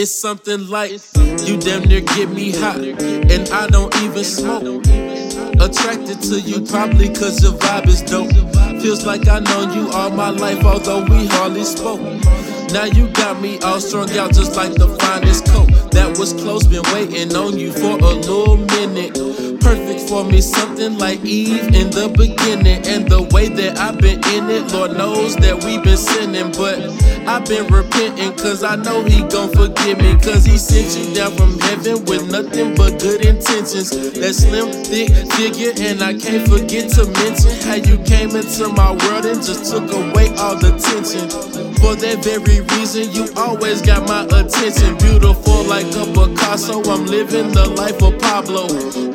[0.00, 0.92] It's something like
[1.44, 4.86] you damn near get me hot, and I don't even smoke.
[5.58, 8.30] Attracted to you probably cause your vibe is dope.
[8.80, 12.00] Feels like I know you all my life, although we hardly spoke.
[12.70, 15.66] Now you got me all strung out just like the finest coat.
[15.90, 20.98] That was close, been waiting on you for a little minute perfect for me, something
[20.98, 22.86] like Eve in the beginning.
[22.86, 26.52] And the way that I've been in it, Lord knows that we've been sinning.
[26.52, 26.78] But
[27.26, 30.16] I've been repenting, cause I know He gon' forgive me.
[30.18, 33.90] Cause He sent you down from heaven with nothing but good intentions.
[33.90, 38.92] That slim, thick figure, and I can't forget to mention how you came into my
[38.92, 41.28] world and just took away all the tension.
[41.78, 44.98] For that very reason, you always got my attention.
[44.98, 48.66] Beautiful like a Picasso, I'm living the life of Pablo.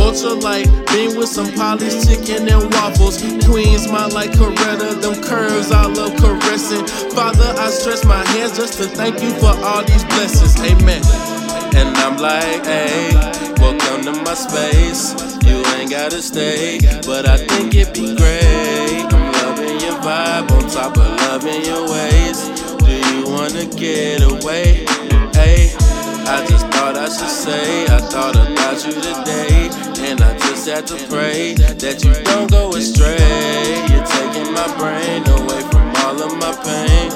[0.00, 3.18] Ultra light, being with some polished chicken and waffles.
[3.46, 6.86] Queens, smile like Coretta, them curves I love caressing.
[7.14, 10.56] Father, I stretch my hands just to thank you for all these blessings.
[10.60, 11.02] Amen.
[11.74, 13.12] And I'm like, hey,
[13.58, 15.14] welcome to my space.
[15.44, 19.06] You ain't gotta stay, but I think it'd be great.
[19.12, 22.48] I'm loving your vibe on top of loving your ways.
[22.84, 24.84] Do you wanna get away?
[25.32, 25.72] Hey,
[26.26, 26.67] I just
[27.08, 29.70] thought I say, I thought about you today.
[30.08, 33.16] And I just had to pray that you don't go astray.
[33.88, 37.08] You're taking my brain away from all of my pain.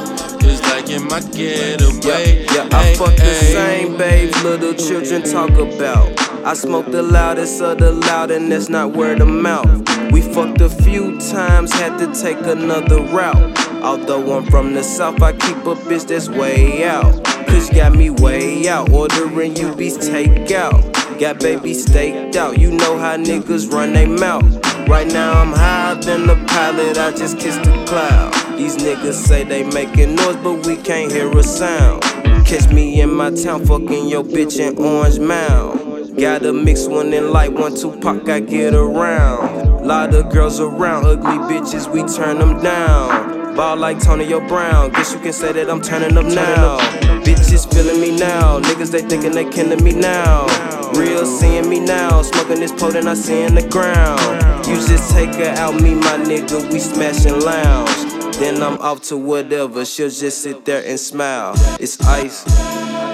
[0.45, 2.45] It's like in my getaway.
[2.45, 6.09] Yeah, yeah, I fuck the same babe little children talk about.
[6.45, 9.71] I smoke the loudest of the loud, and that's not word of mouth.
[10.11, 13.59] We fucked a few times, had to take another route.
[13.83, 17.32] Although I'm from the south, I keep a bitch that's way out.
[17.63, 20.83] Cause got me way out, ordering you beats take out.
[21.21, 24.43] Got baby staked out, you know how niggas run they mouth.
[24.89, 28.59] Right now I'm higher than the pilot, I just kissed the cloud.
[28.59, 32.03] These niggas say they making noise, but we can't hear a sound.
[32.45, 36.19] Catch me in my town, fucking your bitch in Orange Mound.
[36.19, 39.87] Got a mix one in light, one Tupac, I get around.
[39.87, 43.42] Lot of girls around, ugly bitches, we turn them down.
[43.55, 46.79] Ball like Tony Brown, guess you can say that I'm turning up now.
[47.23, 50.47] Bitches feeling me now, niggas they thinking they killing me now.
[50.95, 54.67] Real seeing me now, smoking this potent I see in the ground.
[54.67, 57.91] You just take her out, me my nigga, we smashing lounge.
[58.39, 61.53] Then I'm off to whatever, she'll just sit there and smile.
[61.79, 62.47] It's ice.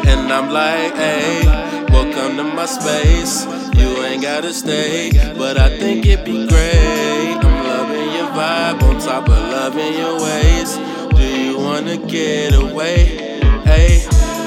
[0.06, 1.42] And I'm like, hey,
[1.90, 3.44] welcome to my space.
[3.74, 7.07] You ain't gotta stay, but I think it'd be great.
[9.68, 10.76] Loving your ways.
[11.14, 13.38] Do you wanna get away?
[13.64, 14.06] Hey,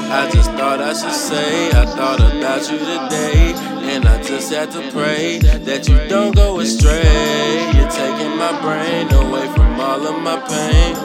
[0.09, 3.54] I just thought I should say, I thought about you today.
[3.92, 5.38] And I just had to pray
[5.68, 7.72] that you don't go astray.
[7.76, 10.96] You're taking my brain away from all of my pain.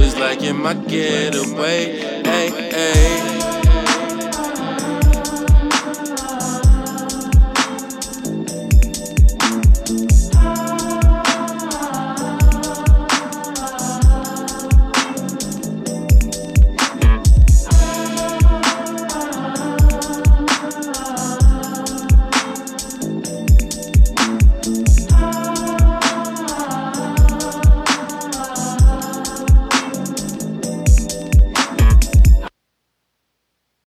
[0.00, 2.14] It's like in my getaway.